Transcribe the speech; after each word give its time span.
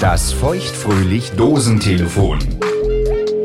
Das 0.00 0.32
feuchtfröhlich 0.32 1.32
Dosentelefon. 1.32 2.38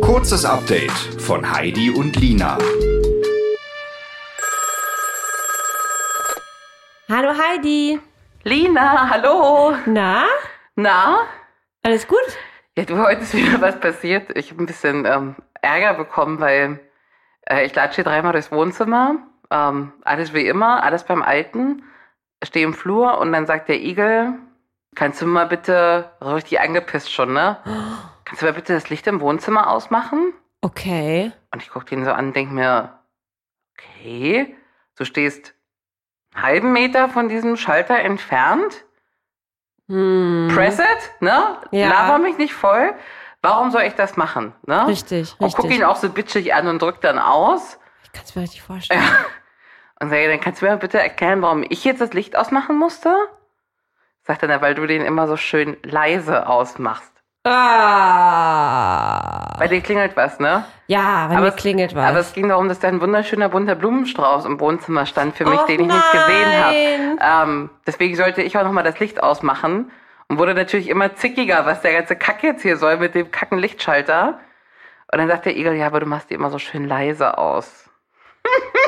Kurzes 0.02 0.46
Update 0.46 0.92
von 1.20 1.52
Heidi 1.52 1.90
und 1.90 2.16
Lina. 2.16 2.58
Hallo 7.10 7.32
Heidi. 7.38 8.00
Lina, 8.44 9.10
hallo. 9.10 9.76
Na, 9.86 10.24
Na? 10.76 11.18
alles 11.84 12.08
gut? 12.08 12.18
Ja, 12.78 12.86
du, 12.86 12.98
heute 13.00 13.22
ist 13.22 13.34
wieder 13.34 13.60
was 13.60 13.80
passiert. 13.80 14.38
Ich 14.38 14.52
habe 14.52 14.64
ein 14.64 14.68
bisschen 14.68 15.06
ähm, 15.06 15.36
Ärger 15.62 15.96
bekommen, 15.96 16.40
weil 16.40 16.80
äh, 17.50 17.66
ich 17.66 17.76
latsche 17.76 18.04
dreimal 18.04 18.32
durchs 18.32 18.52
Wohnzimmer. 18.52 19.16
Ähm, 19.52 19.92
alles 20.04 20.34
wie 20.34 20.48
immer, 20.48 20.84
alles 20.84 21.04
beim 21.04 21.22
Alten. 21.22 21.84
Stehe 22.44 22.66
im 22.66 22.74
Flur 22.74 23.18
und 23.18 23.34
dann 23.34 23.46
sagt 23.46 23.68
der 23.68 23.82
Igel, 23.82 24.36
kannst 24.96 25.22
du 25.22 25.26
mal 25.26 25.48
bitte, 25.48 26.12
so 26.20 26.34
richtig 26.34 26.60
angepisst 26.60 27.12
schon, 27.12 27.34
ne? 27.34 27.58
Kannst 28.26 28.42
du 28.42 28.46
mal 28.46 28.54
bitte 28.54 28.74
das 28.74 28.90
Licht 28.90 29.06
im 29.08 29.22
Wohnzimmer 29.22 29.70
ausmachen? 29.70 30.34
Okay. 30.62 31.32
Und 31.52 31.62
ich 31.62 31.70
gucke 31.70 31.94
ihn 31.94 32.06
so 32.06 32.12
an 32.12 32.28
und 32.28 32.36
denke 32.36 32.54
mir, 32.54 32.98
okay, 33.78 34.56
du 34.96 35.06
stehst 35.06 35.54
einen 36.34 36.44
halben 36.44 36.74
Meter 36.74 37.10
von 37.10 37.30
diesem 37.30 37.58
Schalter 37.58 38.00
entfernt. 38.00 38.84
Hm. 39.88 40.50
Press 40.54 40.80
it, 40.80 41.12
ne? 41.20 41.58
Ja. 41.72 41.90
Laber 41.90 42.18
mich 42.18 42.38
nicht 42.38 42.54
voll. 42.54 42.94
Warum 43.42 43.70
soll 43.70 43.84
ich 43.84 43.94
das 43.94 44.18
machen? 44.18 44.56
Ne? 44.66 44.88
Richtig, 44.88 45.36
Und 45.38 45.54
guck 45.54 45.66
richtig. 45.66 45.80
ihn 45.80 45.86
auch 45.86 45.98
so 45.98 46.10
bitchig 46.10 46.56
an 46.56 46.68
und 46.68 46.82
drück 46.82 47.00
dann 47.02 47.20
aus. 47.20 47.78
Ich 48.04 48.12
kann 48.12 48.24
es 48.24 48.36
mir 48.36 48.42
richtig 48.42 48.64
vorstellen. 48.64 49.04
Und 50.02 50.10
sage, 50.10 50.28
dann 50.28 50.42
kannst 50.42 50.62
du 50.62 50.66
mir 50.66 50.76
bitte 50.76 51.00
erklären, 51.00 51.42
warum 51.42 51.64
ich 51.70 51.86
jetzt 51.86 52.02
das 52.02 52.12
Licht 52.12 52.36
ausmachen 52.36 52.78
musste? 52.78 53.16
Sagt 54.28 54.44
er, 54.44 54.62
weil 54.62 54.74
du 54.76 54.86
den 54.88 55.02
immer 55.04 55.28
so 55.28 55.38
schön 55.38 55.78
leise 55.84 56.48
ausmachst. 56.48 57.12
Ah. 58.26 59.56
Bei 59.60 59.68
dir 59.68 59.82
klingelt 59.82 60.16
was, 60.18 60.40
ne? 60.40 60.66
Ja, 60.88 61.28
bei 61.28 61.34
Aber 61.36 61.42
mir 61.44 61.48
es- 61.50 61.56
klingelt 61.56 61.94
was. 61.96 62.04
Aber 62.10 62.20
es 62.20 62.34
ging 62.34 62.50
darum, 62.50 62.68
dass 62.68 62.80
da 62.80 62.88
ein 62.88 63.02
wunderschöner 63.02 63.50
bunter 63.50 63.76
Blumenstrauß 63.76 64.46
im 64.46 64.60
Wohnzimmer 64.60 65.06
stand 65.06 65.36
für 65.36 65.46
mich, 65.46 65.60
Och 65.60 65.66
den 65.68 65.82
ich 65.82 65.88
nicht 65.88 66.12
gesehen 66.12 66.50
nein. 66.50 67.20
habe. 67.22 67.52
Ähm, 67.52 67.70
deswegen 67.86 68.16
sollte 68.16 68.42
ich 68.42 68.58
auch 68.58 68.64
nochmal 68.64 68.84
das 68.84 69.00
Licht 69.00 69.22
ausmachen 69.22 69.92
und 70.28 70.40
wurde 70.40 70.56
natürlich 70.56 70.90
immer 70.90 71.14
zickiger, 71.16 71.66
was 71.68 71.82
der 71.82 71.94
ganze 71.94 72.16
Kack 72.16 72.42
jetzt 72.44 72.64
hier 72.64 72.78
soll 72.78 72.98
mit 72.98 73.14
dem 73.16 73.30
kacken 73.32 73.60
Lichtschalter. 73.60 74.40
Und 75.12 75.20
dann 75.20 75.28
sagt 75.28 75.46
der 75.46 75.56
Igel, 75.56 75.74
ja, 75.76 75.86
aber 75.88 76.00
du 76.00 76.08
machst 76.08 76.32
die 76.32 76.34
immer 76.34 76.50
so 76.50 76.58
schön 76.58 76.88
leise 76.88 77.38
aus. 77.38 77.90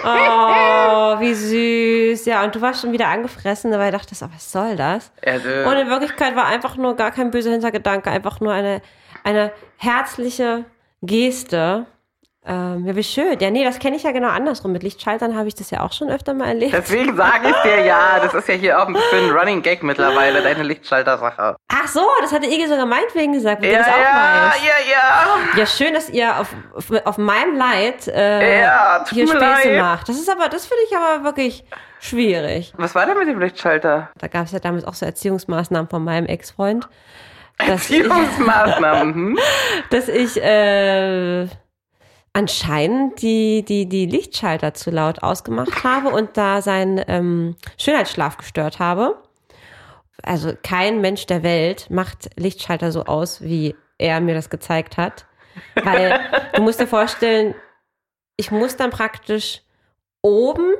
Oh, 0.04 1.20
wie 1.20 1.34
süß. 1.34 2.26
Ja, 2.26 2.44
und 2.44 2.56
du 2.56 2.62
warst 2.62 2.82
schon 2.82 2.92
wieder 2.92 3.08
angefressen, 3.08 3.72
weil 3.72 3.94
ich 3.94 4.00
dachte, 4.00 4.16
oh, 4.22 4.30
was 4.34 4.52
soll 4.52 4.76
das? 4.76 5.12
Also, 5.26 5.50
Und 5.70 5.78
in 5.78 5.90
Wirklichkeit 5.90 6.36
war 6.36 6.46
einfach 6.46 6.78
nur 6.78 6.96
gar 6.96 7.12
kein 7.12 7.32
böser 7.32 7.52
Hintergedanke, 7.52 8.10
einfach 8.10 8.40
nur 8.40 8.54
eine, 8.54 8.82
eine 9.24 9.52
herzliche 9.78 10.66
Geste. 11.02 11.86
Ähm, 12.50 12.86
ja, 12.86 12.96
wie 12.96 13.04
schön. 13.04 13.38
Ja, 13.40 13.52
nee, 13.52 13.66
das 13.66 13.78
kenne 13.78 13.98
ich 13.98 14.04
ja 14.04 14.12
genau 14.14 14.30
andersrum. 14.30 14.72
Mit 14.72 14.82
Lichtschaltern 14.82 15.36
habe 15.38 15.50
ich 15.50 15.56
das 15.56 15.70
ja 15.70 15.82
auch 15.82 15.92
schon 15.92 16.10
öfter 16.10 16.34
mal 16.34 16.48
erlebt. 16.48 16.72
deswegen 16.74 17.18
sage 17.18 17.50
ich 17.50 17.56
dir 17.64 17.84
ja, 17.84 18.20
das 18.22 18.34
ist 18.34 18.48
ja 18.48 18.54
hier 18.56 18.82
auch 18.82 18.88
ein 18.88 18.94
bisschen 18.94 19.32
Running 19.32 19.62
Gag 19.62 19.84
mittlerweile, 19.84 20.42
deine 20.42 20.64
Lichtschalter-Sache. 20.64 21.58
Ach 21.68 21.88
so, 21.90 22.08
das 22.22 22.32
hatte 22.32 22.46
Igel 22.46 22.70
sogar 22.70 22.86
meinetwegen 22.86 23.34
gesagt, 23.34 23.62
Ja, 23.66 23.72
du 23.72 23.78
das 23.80 23.88
auch 23.88 23.98
ja, 24.00 24.46
weißt. 24.54 24.64
ja, 24.64 24.92
ja. 24.92 25.60
Ja, 25.60 25.66
schön, 25.66 25.94
dass 25.94 26.10
ihr 26.10 26.40
auf, 26.40 26.48
auf, 26.74 27.06
auf 27.06 27.18
meinem 27.18 27.58
Leid 27.58 28.08
äh, 28.08 28.62
Ja, 28.62 29.04
hier 29.10 29.28
Späße 29.28 29.38
leid. 29.40 29.82
macht. 29.82 30.08
Das 30.08 30.16
ist 30.18 30.30
aber, 30.30 30.48
das 30.48 30.66
finde 30.68 30.84
ich 30.90 30.96
aber 30.96 31.26
wirklich 31.26 31.66
schwierig. 32.00 32.74
Was 32.78 32.96
war 32.96 33.06
denn 33.06 33.18
mit 33.18 33.28
dem 33.28 33.42
Lichtschalter? 33.42 34.10
Da 34.18 34.28
gab 34.28 34.46
es 34.46 34.54
ja 34.54 34.60
damals 34.60 34.86
auch 34.86 34.94
so 34.94 35.06
Erziehungsmaßnahmen 35.06 35.90
von 35.90 36.02
meinem 36.02 36.28
Ex-Freund, 36.28 36.88
Erziehungsmaßnahmen. 37.58 39.14
hm? 39.14 39.40
dass 39.90 40.08
ich 40.08 40.42
äh, 40.42 41.48
anscheinend 42.38 43.24
die, 43.24 43.66
die, 43.66 43.90
die 43.90 44.06
Lichtschalter 44.06 44.76
zu 44.76 44.92
laut 44.92 45.24
ausgemacht 45.24 45.84
habe 45.84 46.10
und 46.10 46.38
da 46.38 46.62
seinen 46.62 47.04
ähm, 47.08 47.56
Schönheitsschlaf 47.80 48.38
gestört 48.38 48.78
habe. 48.78 49.18
Also 50.22 50.54
kein 50.62 51.02
Mensch 51.02 51.26
der 51.26 51.42
Welt 51.42 51.90
macht 51.90 52.30
Lichtschalter 52.36 52.92
so 52.92 53.06
aus, 53.06 53.42
wie 53.42 53.76
er 53.98 54.22
mir 54.22 54.36
das 54.36 54.52
gezeigt 54.52 54.98
hat. 54.98 55.26
Weil 55.84 56.20
du 56.54 56.62
musst 56.62 56.80
dir 56.80 56.86
vorstellen, 56.86 57.56
ich 58.36 58.52
muss 58.52 58.76
dann 58.76 58.92
praktisch 58.92 59.64
oben, 60.22 60.76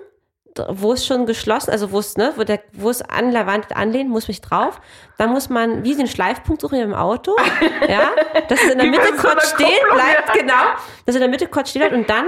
wo 0.70 0.94
es 0.94 1.06
schon 1.06 1.26
geschlossen, 1.26 1.72
also 1.72 1.92
wo 1.92 2.00
es, 2.00 2.18
ne, 2.18 2.34
wo, 2.36 2.44
der, 2.44 2.62
wo 2.74 2.90
es 2.90 3.02
an 3.02 3.32
der 3.32 3.48
Wand 3.48 3.76
anlehnt, 3.76 4.10
muss 4.10 4.28
mich 4.28 4.42
drauf. 4.42 4.80
Dann 5.18 5.32
muss 5.32 5.50
man 5.50 5.84
wie 5.84 5.94
einen 5.94 6.08
Schleifpunkt 6.08 6.62
suchen 6.62 6.80
im 6.80 6.94
Auto. 6.94 7.36
Ja, 7.88 8.12
dass 8.50 8.62
es 8.62 8.72
in 8.72 8.80
der 8.80 8.88
Mitte 8.88 9.16
so 9.16 9.28
kurz 9.28 9.52
stehen 9.52 9.68
Kupplung, 9.68 9.96
bleibt, 9.96 10.28
ja. 10.28 10.34
genau. 10.42 10.64
Dass 11.06 11.08
es 11.08 11.16
in 11.16 11.22
der 11.22 11.30
Mitte 11.30 11.48
kurz 11.48 11.70
stehen 11.70 11.82
bleibt 11.82 11.94
und 11.94 12.10
dann 12.10 12.26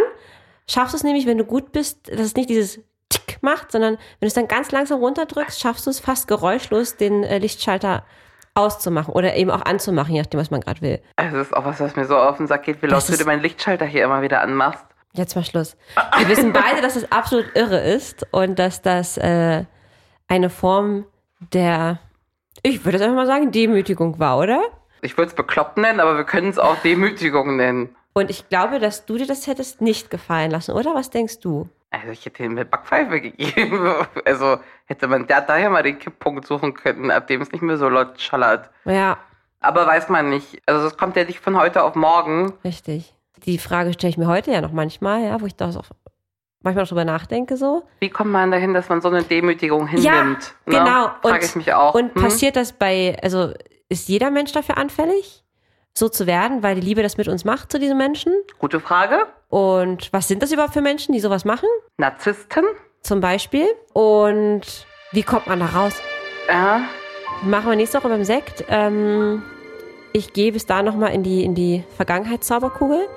schaffst 0.67 0.93
du 0.93 0.97
es 0.97 1.03
nämlich, 1.03 1.25
wenn 1.25 1.37
du 1.37 1.43
gut 1.43 1.71
bist, 1.71 2.07
dass 2.07 2.21
es 2.21 2.35
nicht 2.35 2.49
dieses 2.49 2.79
Tick 3.09 3.39
macht, 3.41 3.71
sondern 3.71 3.95
wenn 3.95 3.99
du 4.21 4.27
es 4.27 4.33
dann 4.33 4.47
ganz 4.47 4.71
langsam 4.71 4.99
runterdrückst, 4.99 5.59
schaffst 5.59 5.85
du 5.85 5.89
es 5.89 5.99
fast 5.99 6.27
geräuschlos, 6.27 6.95
den 6.95 7.23
äh, 7.23 7.39
Lichtschalter 7.39 8.05
auszumachen 8.53 9.13
oder 9.13 9.35
eben 9.35 9.51
auch 9.51 9.63
anzumachen, 9.63 10.13
je 10.13 10.21
nachdem, 10.21 10.39
was 10.39 10.51
man 10.51 10.61
gerade 10.61 10.81
will. 10.81 11.01
Also 11.15 11.37
das 11.37 11.47
ist 11.47 11.53
auch 11.53 11.65
was, 11.65 11.79
was 11.79 11.95
mir 11.95 12.05
so 12.05 12.17
auf 12.17 12.37
den 12.37 12.47
Sack 12.47 12.63
geht, 12.63 12.81
wie 12.81 12.87
laut 12.87 13.07
du 13.07 13.15
dir 13.15 13.25
meinen 13.25 13.41
Lichtschalter 13.41 13.85
hier 13.85 14.03
immer 14.03 14.21
wieder 14.21 14.41
anmachst. 14.41 14.85
Jetzt 15.13 15.35
mal 15.35 15.43
Schluss. 15.43 15.75
Wir 16.17 16.29
wissen 16.29 16.53
beide, 16.53 16.81
dass 16.81 16.95
es 16.95 17.11
absolut 17.11 17.45
irre 17.55 17.79
ist 17.79 18.27
und 18.31 18.59
dass 18.59 18.81
das 18.81 19.17
äh, 19.17 19.65
eine 20.27 20.49
Form 20.49 21.05
der, 21.53 21.99
ich 22.63 22.85
würde 22.85 22.97
es 22.97 23.01
einfach 23.03 23.15
mal 23.15 23.25
sagen, 23.25 23.51
Demütigung 23.51 24.19
war, 24.19 24.37
oder? 24.37 24.61
Ich 25.01 25.17
würde 25.17 25.29
es 25.29 25.35
bekloppt 25.35 25.77
nennen, 25.77 25.99
aber 25.99 26.17
wir 26.17 26.25
können 26.25 26.49
es 26.49 26.59
auch 26.59 26.75
Demütigung 26.83 27.55
nennen. 27.55 27.95
Und 28.13 28.29
ich 28.29 28.49
glaube, 28.49 28.79
dass 28.79 29.05
du 29.05 29.17
dir 29.17 29.27
das 29.27 29.47
hättest 29.47 29.81
nicht 29.81 30.09
gefallen 30.11 30.51
lassen, 30.51 30.73
oder? 30.73 30.93
Was 30.93 31.09
denkst 31.09 31.39
du? 31.39 31.69
Also 31.91 32.09
ich 32.09 32.23
hätte 32.25 32.43
ihm 32.43 32.51
eine 32.51 32.65
Backpfeife 32.65 33.19
gegeben. 33.21 33.89
Also 34.25 34.59
hätte 34.85 35.07
man 35.07 35.25
da 35.25 35.41
daher 35.41 35.69
mal 35.69 35.81
den 35.83 35.97
Kipppunkt 35.97 36.45
suchen 36.45 36.73
können, 36.75 37.09
ab 37.09 37.27
dem 37.27 37.41
es 37.41 37.51
nicht 37.51 37.61
mehr 37.61 37.77
so 37.77 37.89
laut 37.89 38.19
schallert. 38.21 38.69
Ja, 38.85 39.17
Aber 39.59 39.87
weiß 39.87 40.09
man 40.09 40.29
nicht. 40.29 40.61
Also 40.67 40.85
es 40.85 40.97
kommt 40.97 41.15
ja 41.15 41.23
nicht 41.23 41.39
von 41.39 41.57
heute 41.57 41.83
auf 41.83 41.95
morgen. 41.95 42.53
richtig. 42.63 43.15
Die 43.45 43.57
Frage 43.57 43.93
stelle 43.93 44.09
ich 44.11 44.17
mir 44.17 44.27
heute 44.27 44.51
ja 44.51 44.61
noch 44.61 44.71
manchmal, 44.71 45.23
ja, 45.23 45.39
wo 45.41 45.45
ich 45.45 45.55
da 45.55 45.69
auch 45.69 45.85
manchmal 46.61 46.85
drüber 46.85 47.05
nachdenke 47.05 47.57
so. 47.57 47.83
Wie 47.99 48.09
kommt 48.09 48.31
man 48.31 48.51
dahin, 48.51 48.73
dass 48.73 48.89
man 48.89 49.01
so 49.01 49.07
eine 49.09 49.23
Demütigung 49.23 49.87
hinnimmt? 49.87 50.53
ne? 50.65 50.77
genau. 50.77 51.09
Frage 51.21 51.45
ich 51.45 51.55
mich 51.55 51.73
auch. 51.73 51.93
Und 51.95 52.13
Hm? 52.15 52.21
passiert 52.21 52.55
das 52.55 52.73
bei, 52.73 53.17
also 53.21 53.53
ist 53.87 54.09
jeder 54.09 54.29
Mensch 54.31 54.51
dafür 54.51 54.77
anfällig, 54.77 55.43
so 55.93 56.09
zu 56.09 56.27
werden, 56.27 56.61
weil 56.63 56.75
die 56.75 56.81
Liebe 56.81 57.01
das 57.01 57.17
mit 57.17 57.27
uns 57.27 57.45
macht 57.45 57.71
zu 57.71 57.79
diesen 57.79 57.97
Menschen? 57.97 58.33
Gute 58.59 58.79
Frage. 58.79 59.25
Und 59.49 60.11
was 60.13 60.27
sind 60.27 60.43
das 60.43 60.51
überhaupt 60.51 60.73
für 60.73 60.81
Menschen, 60.81 61.13
die 61.13 61.19
sowas 61.19 61.45
machen? 61.45 61.67
Narzissten? 61.97 62.63
Zum 63.01 63.19
Beispiel. 63.21 63.65
Und 63.93 64.61
wie 65.11 65.23
kommt 65.23 65.47
man 65.47 65.59
da 65.59 65.65
raus? 65.67 65.93
Ja. 66.47 66.81
Machen 67.43 67.69
wir 67.69 67.75
nächste 67.75 67.97
Woche 67.97 68.09
beim 68.09 68.23
Sekt. 68.23 68.65
Ähm, 68.69 69.41
ich 70.13 70.33
gehe 70.33 70.51
bis 70.51 70.65
da 70.65 70.83
nochmal 70.83 71.13
in 71.13 71.23
die, 71.23 71.43
in 71.43 71.55
die 71.55 71.83
Vergangenheitszauberkugel. 71.95 73.07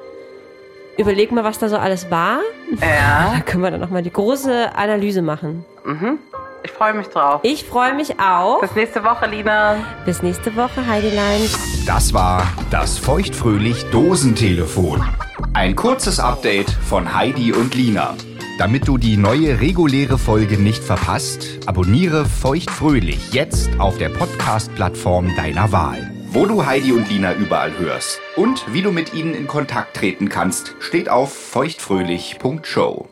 Überleg 0.99 1.33
mal, 1.33 1.45
was 1.45 1.59
da 1.59 1.69
so 1.69 1.77
alles 1.77 2.11
war. 2.11 2.41
Ja. 2.81 3.33
Da 3.35 3.41
können 3.45 3.63
wir 3.63 3.71
dann 3.71 3.81
nochmal 3.81 4.03
die 4.03 4.13
große 4.13 4.75
Analyse 4.75 5.23
machen. 5.23 5.65
Mhm. 5.85 6.19
Ich 6.65 6.71
freue 6.71 6.95
mich 6.95 7.09
drauf. 7.09 7.41
Ich 7.43 7.65
freue 7.65 7.95
mich 7.95 8.21
auch. 8.21 8.61
Bis 8.61 8.75
nächste 8.75 9.03
Woche, 9.03 9.27
Lina. 9.27 9.77
Bis 10.05 10.23
nächste 10.23 10.55
Woche, 10.55 10.87
Heidilein. 10.87 11.41
Das 11.87 12.15
war 12.15 12.47
das 12.71 12.99
feuchtfröhlich 12.99 13.85
Dosentelefon. 13.91 15.03
Ein 15.55 15.75
kurzes 15.75 16.21
Update 16.21 16.71
von 16.71 17.15
Heidi 17.15 17.53
und 17.53 17.75
Lina. 17.75 18.15
Damit 18.59 18.87
du 18.87 18.97
die 18.97 19.17
neue 19.17 19.61
reguläre 19.61 20.19
Folge 20.19 20.57
nicht 20.57 20.85
verpasst, 20.85 21.59
abonniere 21.67 22.27
feuchtfröhlich 22.27 23.33
jetzt 23.33 23.71
auf 23.81 23.99
der 23.99 24.11
Podcast-Plattform 24.11 25.35
deiner 25.35 25.73
Wahl. 25.73 26.12
Wo 26.35 26.47
du 26.47 26.65
Heidi 26.65 26.93
und 26.93 27.11
Lina 27.11 27.35
überall 27.35 27.77
hörst 27.77 28.19
und 28.37 28.65
wie 28.73 28.81
du 28.81 28.91
mit 28.91 29.13
ihnen 29.13 29.35
in 29.35 29.47
Kontakt 29.47 29.99
treten 29.99 30.31
kannst, 30.31 30.75
steht 30.81 31.11
auf 31.11 31.31
feuchtfröhlich.show. 31.31 33.12